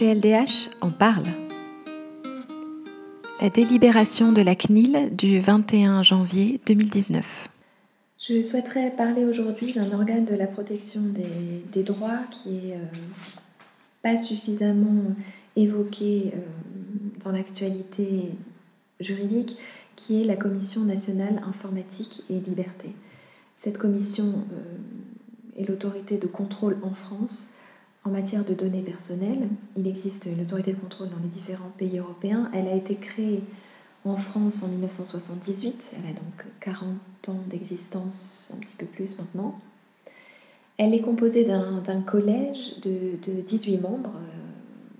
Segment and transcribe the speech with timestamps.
[0.00, 1.26] PLDH en parle.
[3.42, 7.48] La délibération de la CNIL du 21 janvier 2019.
[8.18, 12.84] Je souhaiterais parler aujourd'hui d'un organe de la protection des, droits qui est euh,
[14.00, 15.14] pas suffisamment
[15.54, 16.38] évoqué euh,
[17.22, 18.32] dans l'actualité
[19.00, 19.58] juridique,
[19.96, 22.94] qui est la Commission nationale informatique et liberté.
[23.54, 27.52] Cette commission euh, est l'autorité de contrôle en France
[28.04, 29.48] en matière de données personnelles.
[29.76, 32.50] Il existe une autorité de contrôle dans les différents pays européens.
[32.54, 33.42] Elle a été créée
[34.04, 35.94] en France en 1978.
[35.98, 39.58] Elle a donc 40 ans d'existence, un petit peu plus maintenant.
[40.78, 44.96] Elle est composée d'un collège de, 18 membres, euh,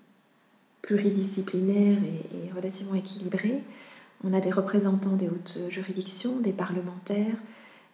[0.82, 3.62] pluridisciplinaires et, et, relativement équilibrés.
[4.22, 7.36] On a des représentants des hautes juridictions, des parlementaires,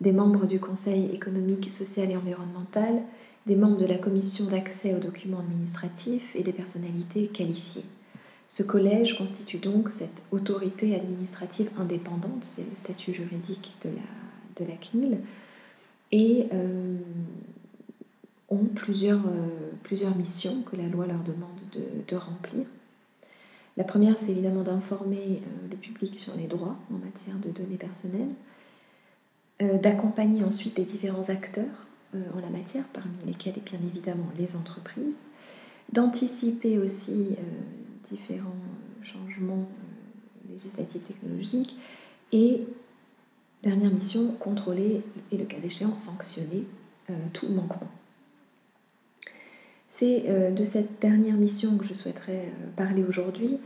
[0.01, 3.02] des membres du Conseil économique, social et environnemental,
[3.46, 7.84] des membres de la commission d'accès aux documents administratifs et des personnalités qualifiées.
[8.48, 15.18] Ce collège constitue donc cette autorité administrative indépendante, c'est le statut juridique de la, CNIL,
[16.12, 16.96] et euh,
[18.48, 21.62] ont plusieurs, euh, plusieurs missions que la loi leur demande
[22.06, 22.66] de, remplir.
[23.76, 27.78] La première, c'est évidemment d'informer euh, le public sur les droits en matière de données
[27.78, 28.34] personnelles,
[29.59, 35.24] d'accompagner ensuite les différents acteurs en la matière, parmi lesquelles bien évidemment les entreprises,
[35.93, 37.43] d'anticiper aussi euh,
[38.02, 38.57] différents
[39.02, 41.77] changements euh, législatifs technologiques
[42.32, 42.62] et
[43.62, 46.65] dernière mission, contrôler et le cas échéant sanctionner
[47.32, 47.88] tout manquement.
[49.87, 53.59] C'est de cette dernière mission que je souhaiterais parler aujourd'hui.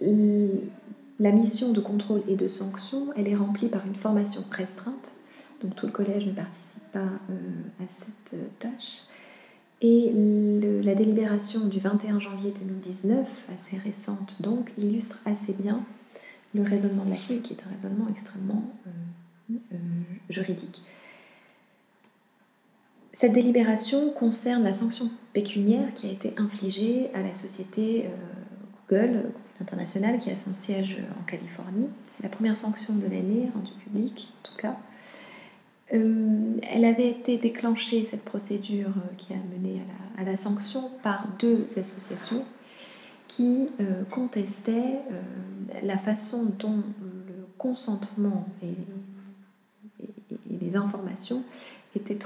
[0.00, 5.14] La mission de contrôle et de sanction, elle est remplie par une formation restreinte
[5.62, 9.02] donc tout le collège ne participe pas euh, à cette euh, tâche.
[9.82, 10.10] Et
[10.82, 15.84] la délibération du 21 janvier 2019, assez récente donc, illustre assez bien
[16.54, 18.72] le raisonnement de la CNIL, qui est un raisonnement extrêmement
[19.50, 19.54] euh,
[20.30, 20.82] juridique.
[23.12, 28.06] Cette délibération concerne la sanction pécuniaire qui a été infligée à la société
[28.88, 31.88] Google, Google International, qui a son siège en Californie.
[32.08, 34.76] C'est la première sanction de l'année rendue publique, en tout cas.
[35.94, 39.82] Euh, elle avait été déclenchée, cette procédure euh, qui a mené
[40.18, 42.44] à la, sanction, par deux associations
[43.28, 45.00] qui euh, contestaient
[45.82, 48.74] la façon dont le consentement et,
[50.60, 51.44] les informations
[51.94, 52.18] étaient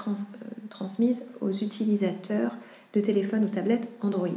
[0.71, 2.57] transmises aux utilisateurs
[2.95, 4.29] de téléphones ou tablettes Android.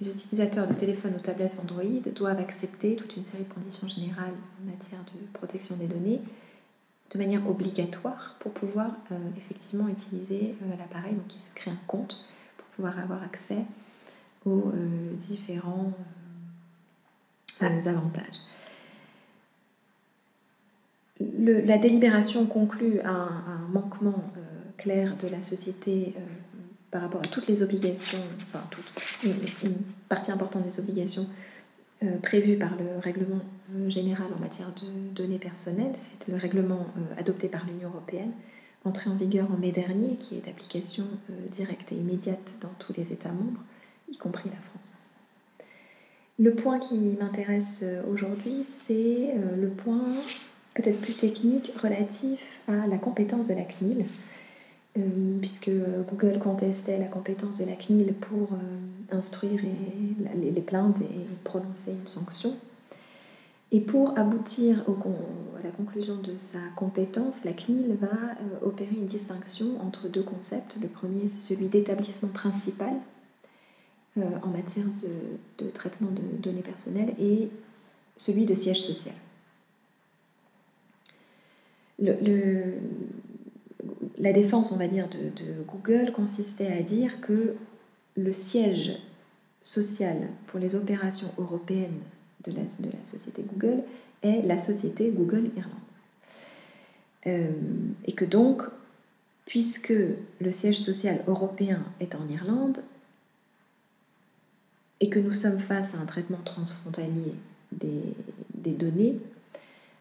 [0.00, 4.34] Les utilisateurs de téléphones ou tablettes Android doivent accepter toute une série de conditions générales
[4.60, 6.20] en matière de protection des données
[7.12, 11.14] de manière obligatoire pour pouvoir euh, effectivement utiliser euh, l'appareil.
[11.14, 12.24] Donc il se crée un compte
[12.56, 13.64] pour pouvoir avoir accès
[14.46, 15.92] aux euh, différents
[17.60, 18.40] avantages.
[21.38, 24.24] la délibération conclut un, un manquement
[24.78, 26.14] clair de la société
[26.90, 28.94] par rapport à toutes les obligations, enfin toute,
[29.62, 29.76] une
[30.08, 31.26] partie importante des obligations
[32.02, 33.42] euh, prévu par le règlement
[33.76, 35.92] euh, général en matière de données personnelles.
[35.96, 38.32] C'est le règlement euh, adopté par l'Union européenne,
[38.86, 41.04] entré en vigueur en mai dernier, qui est d'application
[41.50, 43.60] directe et immédiate dans tous les États membres,
[44.10, 44.98] y compris la France.
[46.38, 50.06] Le point qui m'intéresse aujourd'hui, c'est le point
[50.72, 54.06] peut-être plus technique relatif à la compétence de la CNIL.
[55.00, 55.70] Euh, puisque
[56.10, 62.06] Google contestait la compétence de la CNIL pour euh, instruire les, plaintes et prononcer une
[62.08, 62.56] sanction.
[63.72, 69.06] Et pour aboutir à la conclusion de sa compétence, la CNIL va euh, opérer une
[69.06, 70.76] distinction entre deux concepts.
[70.80, 72.94] Le premier, c'est celui d'établissement principal
[74.16, 74.86] en matière
[75.58, 77.48] de, traitement de données personnelles et
[78.16, 79.14] celui de siège social.
[82.00, 82.74] le,
[84.18, 87.54] la défense, on va dire, de, Google consistait à dire que
[88.16, 88.98] le siège
[89.60, 92.00] social pour les opérations européennes
[92.44, 93.82] de la, société Google
[94.22, 95.74] est la société Google Irlande.
[97.26, 97.50] Euh,
[98.06, 98.62] et que donc,
[99.44, 99.92] puisque
[100.40, 102.78] le siège social européen est en Irlande,
[105.02, 107.34] et que nous sommes face à un traitement transfrontalier
[107.72, 109.18] des données,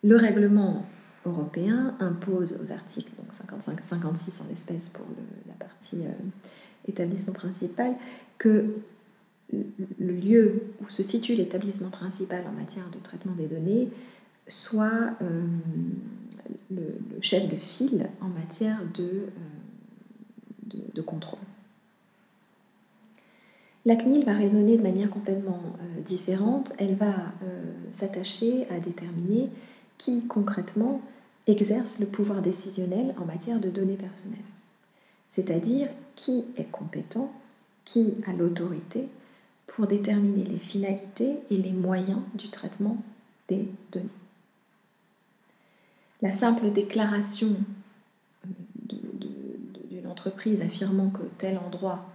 [0.03, 0.85] le règlement
[1.25, 5.05] européen impose aux articles 55 56 en espèces pour
[5.47, 6.11] la partie euh,
[6.87, 7.95] établissement principal
[8.37, 8.75] que
[9.51, 13.89] le lieu où se situe l'établissement principal en matière de traitement des données
[14.47, 15.45] soit euh,
[16.71, 21.39] le, chef de file en matière de, euh, de, contrôle.
[23.85, 25.61] La CNIL va raisonner de manière complètement
[26.05, 26.73] différente.
[26.77, 27.13] Elle va
[27.89, 29.49] s'attacher à déterminer
[29.97, 31.01] qui concrètement
[31.49, 34.39] exerce le pouvoir décisionnel en matière de données personnelles.
[35.27, 37.31] C'est-à-dire qui est compétent,
[37.85, 39.07] qui a l'autorité
[39.67, 42.97] pour déterminer les finalités et les moyens du traitement
[43.47, 44.09] des données.
[46.21, 47.55] La simple déclaration
[48.83, 52.05] d'une entreprise affirmant que tel endroit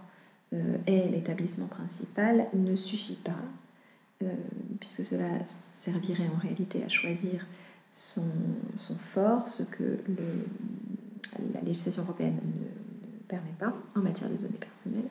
[0.53, 3.41] euh, est l'établissement principal ne suffit pas,
[4.21, 4.33] euh,
[4.79, 7.45] puisque cela servirait en réalité à choisir
[7.95, 9.97] son, fort, ce que
[11.53, 15.09] la législation européenne ne, permet pas en matière de données personnelles.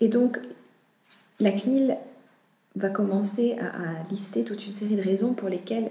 [0.00, 0.38] Et donc,
[1.40, 1.98] la CNIL
[2.76, 5.90] va commencer à, lister toute une série de raisons pour lesquelles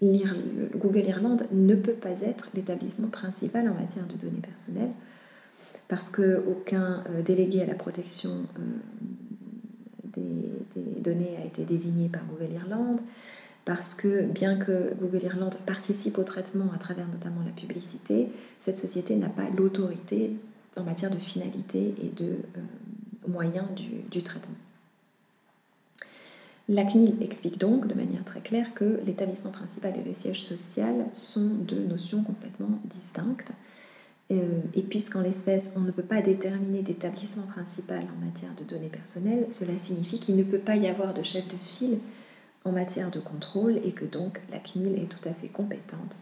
[0.00, 4.92] Google Irlande ne peut pas être l'établissement principal en matière de données personnelles,
[5.88, 8.62] parce qu'aucun euh, délégué à la protection euh,
[10.04, 13.00] des, données a été désigné par Google Irlande,
[13.66, 18.28] parce que bien que Google Irlande participe au traitement à travers notamment la publicité,
[18.60, 20.36] cette société n'a pas l'autorité
[20.76, 22.60] en matière de finalité et de euh,
[23.28, 24.54] moyens du, traitement.
[26.68, 31.06] La CNIL explique donc de manière très claire que l'établissement principal et le siège social
[31.12, 33.52] sont deux notions complètement distinctes.
[34.30, 38.88] Euh, et puisqu'en l'espèce, on ne peut pas déterminer d'établissement principal en matière de données
[38.88, 41.98] personnelles, cela signifie qu'il ne peut pas y avoir de chef de file
[42.66, 46.18] en matière de contrôle et que donc la CNIL est tout à fait compétente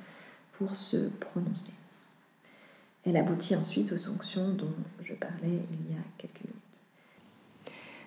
[0.52, 1.73] pour se prononcer.
[3.05, 6.61] Elle aboutit ensuite aux sanctions dont je parlais il y a quelques minutes.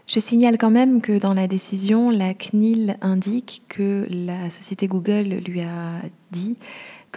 [0.07, 5.42] Je signale quand même que dans la décision, la CNIL indique que la société Google
[5.45, 6.01] lui a
[6.31, 6.56] dit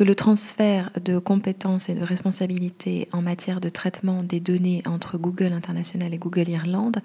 [0.00, 5.19] que le transfert de compétences et de responsabilités en matière de traitement des données entre
[5.19, 7.02] Google International et Google Irlande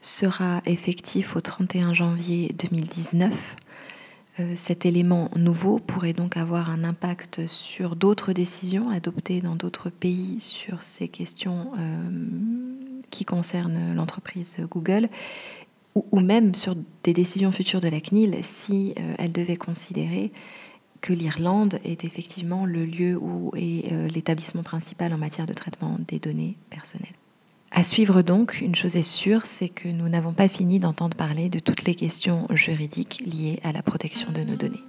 [0.00, 3.56] sera effectif au 31 janvier 2019.
[4.38, 9.90] Euh, cet élément nouveau pourrait donc avoir un impact sur d'autres décisions adoptées dans d'autres
[9.90, 12.08] pays sur ces questions euh,
[13.10, 15.08] qui concernent l'entreprise Google
[16.12, 20.30] ou, même sur des décisions futures de la CNIL si euh, elle devait considérer
[21.06, 25.98] que l'Irlande est effectivement le lieu où est euh, l'établissement principal en matière de traitement
[26.08, 27.14] des données personnelles.
[27.70, 31.48] À suivre donc, une chose est sûre, c'est que nous n'avons pas fini d'entendre parler
[31.48, 34.82] de toutes les questions juridiques liées à la protection de nos données.